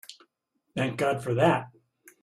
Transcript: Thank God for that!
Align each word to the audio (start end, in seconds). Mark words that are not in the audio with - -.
Thank 0.75 0.97
God 0.97 1.23
for 1.23 1.35
that! 1.35 1.67